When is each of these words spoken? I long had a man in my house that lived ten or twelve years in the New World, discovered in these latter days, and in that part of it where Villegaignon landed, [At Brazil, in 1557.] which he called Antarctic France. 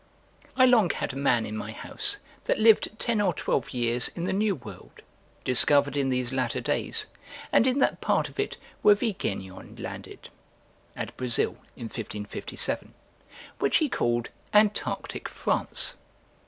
I 0.57 0.65
long 0.65 0.89
had 0.89 1.13
a 1.13 1.15
man 1.15 1.45
in 1.45 1.55
my 1.55 1.73
house 1.73 2.17
that 2.45 2.57
lived 2.57 2.89
ten 2.97 3.21
or 3.21 3.35
twelve 3.35 3.71
years 3.71 4.09
in 4.15 4.23
the 4.23 4.33
New 4.33 4.55
World, 4.55 5.03
discovered 5.45 5.95
in 5.95 6.09
these 6.09 6.33
latter 6.33 6.59
days, 6.59 7.05
and 7.51 7.67
in 7.67 7.77
that 7.77 8.01
part 8.01 8.27
of 8.27 8.39
it 8.39 8.57
where 8.81 8.95
Villegaignon 8.95 9.75
landed, 9.79 10.29
[At 10.95 11.15
Brazil, 11.17 11.51
in 11.75 11.83
1557.] 11.83 12.95
which 13.59 13.77
he 13.77 13.89
called 13.89 14.29
Antarctic 14.55 15.29
France. 15.29 15.97